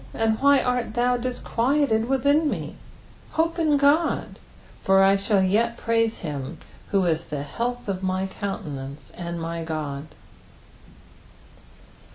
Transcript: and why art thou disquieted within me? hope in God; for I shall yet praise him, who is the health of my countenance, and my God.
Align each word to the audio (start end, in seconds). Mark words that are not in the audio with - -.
and 0.15 0.39
why 0.39 0.59
art 0.59 0.95
thou 0.95 1.15
disquieted 1.15 2.09
within 2.09 2.49
me? 2.49 2.75
hope 3.33 3.59
in 3.59 3.77
God; 3.77 4.39
for 4.81 5.03
I 5.03 5.15
shall 5.15 5.43
yet 5.43 5.77
praise 5.77 6.21
him, 6.21 6.57
who 6.87 7.05
is 7.05 7.25
the 7.25 7.43
health 7.43 7.87
of 7.87 8.01
my 8.01 8.25
countenance, 8.25 9.11
and 9.15 9.39
my 9.39 9.63
God. 9.63 10.07